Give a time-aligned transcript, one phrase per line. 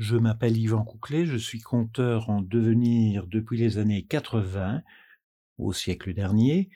[0.00, 4.80] Je m'appelle Yvan Couclet, je suis conteur en devenir depuis les années 80,
[5.58, 6.70] au siècle dernier.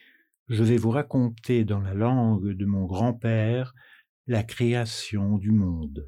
[0.50, 3.74] Je vais vous raconter dans la langue de mon grand-père
[4.26, 6.06] la création du monde.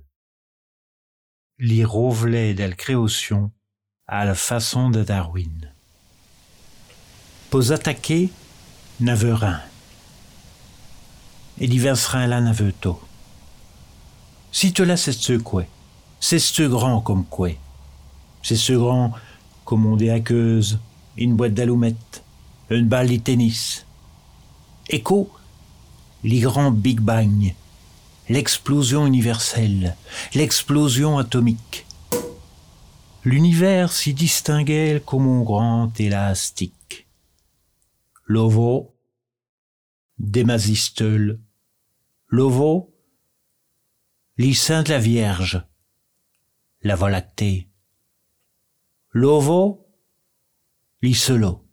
[1.59, 3.51] L'irovlet del création
[4.07, 5.73] à la façon de Darwin.
[7.49, 8.29] Pos attaquer
[9.01, 9.63] naverin.
[11.57, 13.01] Et diversera la naveto.
[14.53, 15.65] Si te la c'est ce quoi
[16.29, 17.51] c'est ce grand comme quoi.
[18.43, 19.13] C'est ce grand
[19.65, 20.11] comme on des
[21.17, 22.25] une boîte d'allumettes,
[22.69, 23.87] une balle de tennis.
[24.89, 25.31] Écho,
[26.25, 27.55] les grands Big Bang,
[28.29, 29.95] l'explosion universelle,
[30.35, 31.87] l'explosion atomique.
[33.23, 37.07] L'univers s'y distinguait comme un grand élastique.
[38.25, 38.97] L'ovo,
[40.19, 41.39] Démasistel,
[42.27, 42.93] l'ovo,
[44.39, 45.63] les saints de la Vierge,
[46.83, 47.69] la Voie lactée.
[49.11, 49.87] L'ovo,
[51.03, 51.65] l'iselo.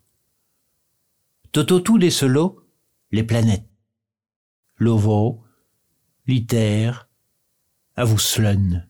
[1.51, 2.67] Tototou des solo,
[3.11, 3.69] les planètes.
[4.77, 5.43] L'ovo,
[6.25, 7.09] l'iter,
[7.95, 8.89] avuslen.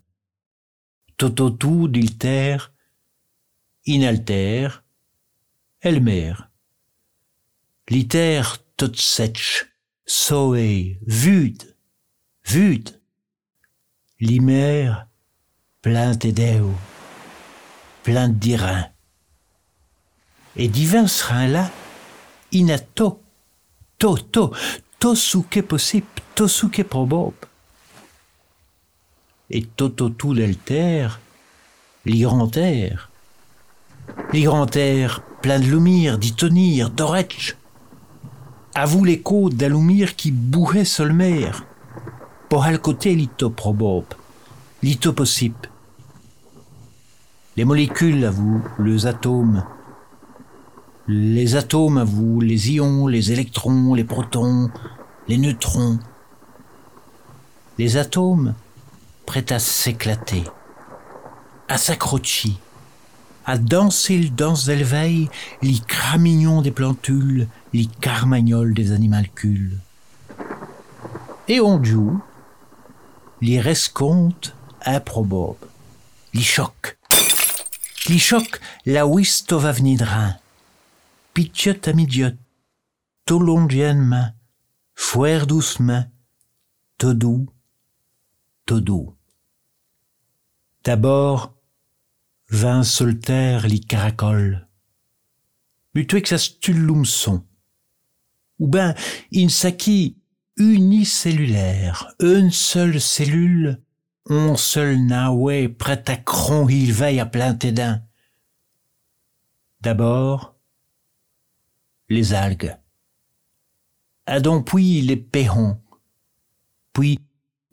[1.18, 2.72] Tototou d'ilter,
[3.86, 4.84] inalter,
[5.82, 6.50] elmer.
[7.90, 8.44] Liter
[8.78, 9.66] totsetch,
[10.06, 11.76] soe, vud,
[12.46, 13.02] vud.
[14.20, 15.08] Limer,
[15.84, 16.64] plein d'Edeu,
[18.04, 18.86] plein d'Irin.
[20.56, 21.70] Et divin serin-là,
[22.54, 23.22] inato,
[24.00, 24.52] to, to,
[24.98, 27.34] to souke possible, to souke probob.
[29.50, 31.20] Et toto tout l'alter,
[32.06, 33.10] l'igranter,
[34.32, 37.58] l'igranter, plein de lumir, d'itonir, d'oretch.
[38.74, 41.52] À vous les côtes d'alumir qui bouhaient solmer,
[42.48, 44.06] pour al côté lito probob,
[44.82, 45.73] lito possible
[47.56, 49.64] les molécules à vous, les atomes,
[51.08, 54.72] les atomes à vous, les ions, les électrons, les protons,
[55.28, 56.00] les neutrons,
[57.78, 58.56] les atomes
[59.26, 60.44] prêts à s'éclater,
[61.68, 62.54] à s'accrocher,
[63.46, 65.30] à danser le danse d'Elveille,
[65.62, 69.78] les cramignons des plantules, les carmagnols des animalcules.
[71.48, 72.20] Et on joue
[73.42, 74.56] les rescomptes
[74.86, 75.68] improbables,
[76.34, 76.98] les chocs,
[78.04, 80.34] Clichoc la wisto va vnidrin.
[81.34, 82.36] Pitiot a midiot.
[83.26, 84.34] To longien ma.
[84.94, 86.04] Fouer doucement.
[86.98, 87.48] Todou.
[88.66, 89.16] Todou.
[90.84, 91.54] D'abord,
[92.50, 94.68] vint soltaire li caracol.
[95.96, 97.46] Mutuex astullum son.
[98.60, 98.96] Ou ben,
[99.32, 100.18] insaki
[100.58, 103.83] unicellulaire, une seule cellule
[104.30, 108.02] on seul naoué prêt à cron il veille à plein tédin.
[109.82, 110.56] D'abord,
[112.10, 112.78] les algues.
[114.26, 115.82] Adon puis les péhons,
[116.94, 117.20] puis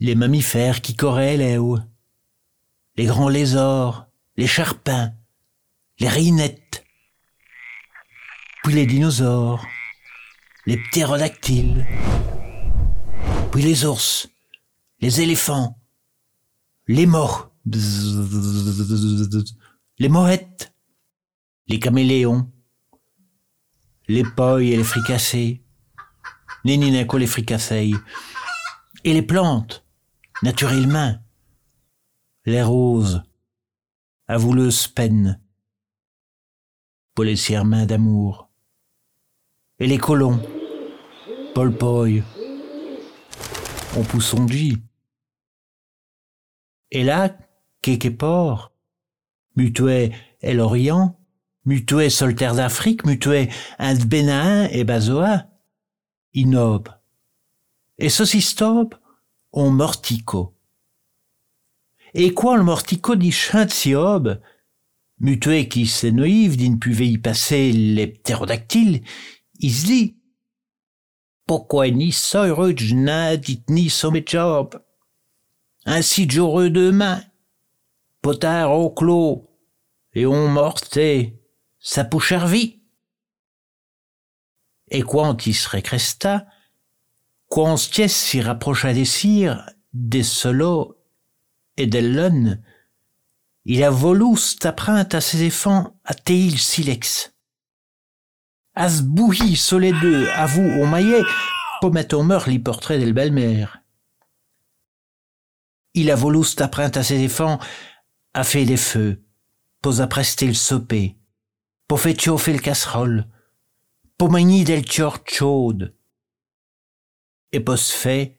[0.01, 1.59] les mammifères qui corraient les
[2.97, 5.13] les grands lézards, les charpins,
[6.01, 6.85] les rinettes,
[8.65, 9.65] puis les dinosaures,
[10.67, 11.87] les ptérodactyles,
[13.53, 14.29] puis les ours,
[15.01, 15.80] les éléphants,
[16.91, 17.53] les morts,
[19.99, 20.75] les morettes,
[21.69, 22.51] les caméléons,
[24.09, 25.63] les poilles et les fricassés,
[26.65, 27.93] les ninaco les fricassés,
[29.05, 29.85] et les plantes,
[30.43, 31.15] naturellement,
[32.45, 33.23] les roses,
[34.27, 35.41] avouleuse peine,
[37.15, 38.51] policière main d'amour,
[39.79, 40.43] et les colons,
[41.55, 42.25] Paul Poy,
[43.97, 44.03] on
[46.93, 47.37] là,
[47.83, 48.73] quelque port,
[49.57, 50.13] mutué
[50.43, 51.19] et l'Orient,
[51.65, 55.47] mutué soltaire d'Afrique, mutué Inde Bénin et Bazoa,
[56.35, 56.89] inob.
[57.99, 58.95] Et saucistob,
[59.53, 60.55] on mortico.
[62.15, 64.41] Et quoi le mortico dit chintiob,
[65.21, 69.03] mutué qui s'énoïve d'une puve y passer les ptérodactyles,
[69.63, 70.17] se dit,
[71.47, 72.15] pourquoi ni
[72.95, 73.93] n'a dit ni
[74.27, 74.83] job
[75.85, 77.23] ainsi j'aurais deux mains,
[78.23, 79.49] potard au clos,
[80.15, 81.41] et on mortait,
[81.79, 82.05] sa
[82.47, 82.81] vie.
[84.89, 86.47] Et quantis recresta,
[87.49, 90.97] quanties s'y rapprocha des cires, des solos
[91.77, 92.63] et des lunnes,
[93.65, 97.35] il a volus t'apprinte à ses effants à teil silex.
[98.75, 101.23] As bouhi les deux, à vous, au maillet,
[101.91, 103.80] mettre au meurt les portraits belle-mère
[105.95, 107.59] il a voulu t'apprendre à ses enfants
[108.35, 109.23] a fait des feux,
[109.83, 111.17] pos a presté le sopé,
[111.89, 113.27] po fait chauffer le casserole,
[114.17, 115.95] po magni del tiort chaude.
[117.53, 118.39] Et pos fait,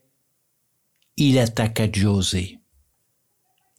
[1.17, 2.59] il attaque à José.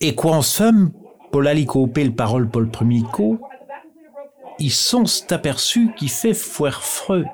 [0.01, 0.93] Et quoi en somme,
[1.31, 3.41] pour l'aller couper le parole pour le premier coup,
[4.59, 7.25] ils sont aperçus qui fait foire freux.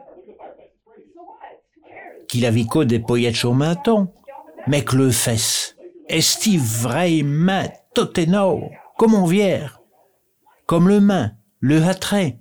[2.28, 4.12] Qu'il avait qu'au des poillettes au menton,
[4.66, 5.77] mais que le fesse.
[6.08, 9.14] Esti vraiment toteno, comme
[10.66, 12.40] comme le main, le hatrait,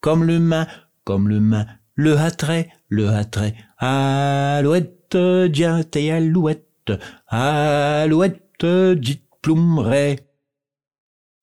[0.00, 0.66] comme le main,
[1.04, 6.92] comme le main, le hatrait, le hatrait, alouette, diante et alouette,
[7.28, 10.28] alouette, dites plumeret.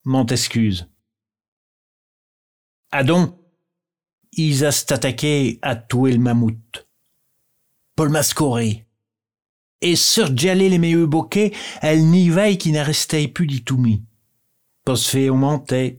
[0.04, 0.88] Montescuse.
[2.90, 3.38] Adon,
[4.32, 6.88] ils a attaqué à tuer le mammouth.
[7.94, 8.86] Paul Mascoré.
[9.82, 14.02] Et sur les meilleurs bokeh, elle n'y vaille qui n'a resté plus du tout mis.
[14.84, 15.98] Pos fait on mentait.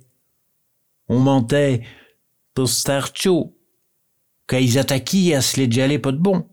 [1.08, 1.82] On mentait,
[2.54, 3.58] pour starcho.
[4.48, 6.48] Quand ils attaquaient à se les Djalé pas de bon,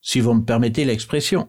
[0.00, 1.48] si vous me permettez l'expression.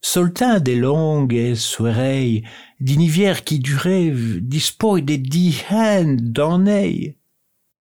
[0.00, 2.42] Soltin des longues soirées,
[2.78, 7.16] d'inivières qui duraient dispo des dix hand d'enneille,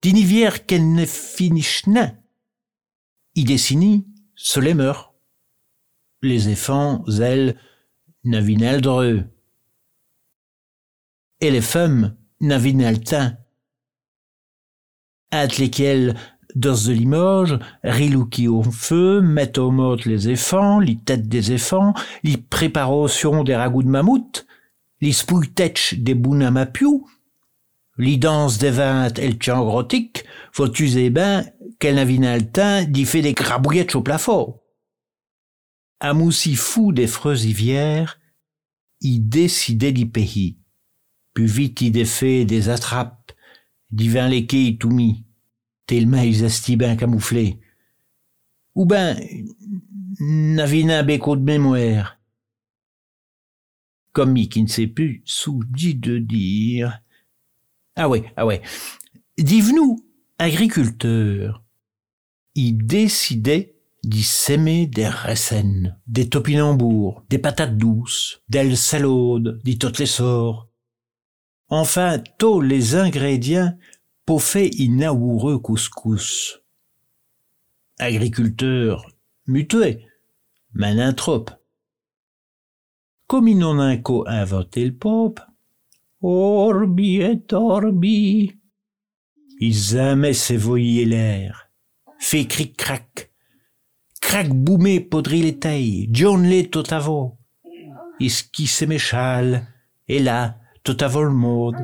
[0.00, 2.16] d'inivières qu'elle ne finissent nain.
[3.34, 5.15] Il dessini, se les meurt.
[6.26, 7.54] Les éfants, elles,
[8.80, 9.22] dreux.
[11.40, 13.36] Et les femmes n'avinent teint.
[15.30, 16.16] At lesquels
[16.56, 21.52] Dos de Limoges, rilou qui au feu, mettent au mode les éfants, les têtes des
[21.52, 21.94] éfants,
[22.24, 24.46] les préparations des ragoûts de mammouth,
[25.00, 27.06] les spouilletech des bounamapiou,
[27.98, 31.44] les danses des vingt et le chant grotique, faut user ben
[31.78, 34.58] qu'elle n'a le teint d'y fait des grabouillettes au plafond.
[36.00, 38.20] Fou des freuses hivières,
[39.00, 40.58] y décidait d'y pays.
[41.34, 43.32] Plus vite y défait des attrapes,
[43.90, 45.26] d'y vin les quais tout mis
[45.86, 47.60] tellement ils esti bien camouflés.
[48.74, 49.18] Ou ben,
[50.20, 52.18] n'avina béco de mémoire.
[54.12, 57.00] Comme qui ne sait plus, sous dit de dire.
[57.94, 58.62] Ah ouais, ah ouais.
[59.38, 60.04] Dites-nous,
[60.38, 61.62] agriculteurs,
[62.54, 63.75] il décidait
[64.06, 70.68] d'y s'aimer des racines, des topinambours, des patates douces, des salaudes, dit toutes les sorts.
[71.68, 73.76] Enfin, tous les ingrédients
[74.24, 76.62] pour fait inaoureux couscous.
[77.98, 79.10] Agriculteur
[79.48, 80.06] mutué,
[80.72, 81.50] manintrope.
[83.26, 85.40] Comme ils n'ont inventé le pop,
[86.22, 88.52] orbi et orbi.
[89.58, 91.72] Ils aimaient s'évoyer l'air,
[92.20, 93.32] fait cric-crac,
[94.26, 97.38] crac boumé podri les tailles, John totavo.
[98.18, 99.68] Iski s'éméchal,
[100.08, 101.76] et là, totavo le mode.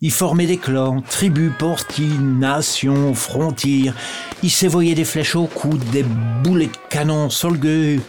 [0.00, 3.94] Il formait des clans, tribus, portines, nations, frontières.
[4.42, 6.02] Il s'évoyait des flèches au coude, des
[6.42, 8.00] boulets de canon solgueux.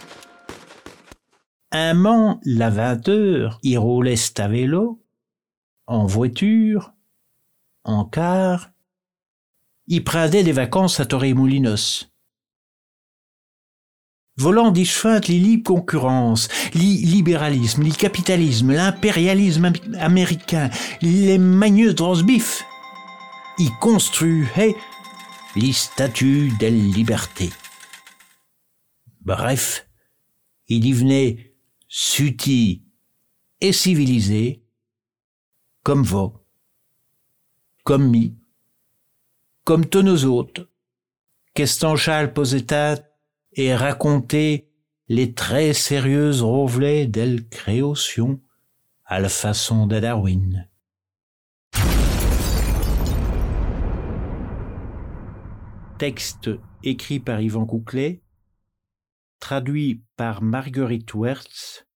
[1.70, 5.00] Un man, la vingt heures, il roulait à vélo,
[5.86, 6.92] en voiture,
[7.84, 8.70] en car.
[9.86, 12.13] Il prenait des vacances à Torremolinos
[14.36, 20.70] volant disfinte les libres concurrences, le libéralisme, le capitalisme, l'impérialisme américain,
[21.02, 22.64] les magneux transbifs.
[23.58, 24.74] Il construisait
[25.56, 27.50] les statues de liberté.
[29.20, 29.86] Bref,
[30.68, 31.54] il y venait
[31.88, 32.82] suti
[33.60, 34.64] et civilisé,
[35.82, 36.32] comme vous,
[37.84, 38.36] comme mi,
[39.64, 40.68] comme tous nos autres.
[41.54, 42.34] Qu'est-ce châle
[43.56, 44.68] et raconter
[45.08, 48.40] les très sérieuses rovelets d'El Création
[49.04, 50.68] à la façon de Darwin.
[55.98, 56.50] Texte
[56.82, 58.22] écrit par Yvan Couclet,
[59.38, 61.86] traduit par Marguerite Wertz,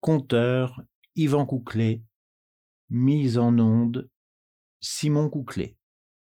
[0.00, 0.80] conteur
[1.16, 2.02] Yvan Couclet,
[2.88, 4.08] mise en onde
[4.80, 5.76] Simon Couclet.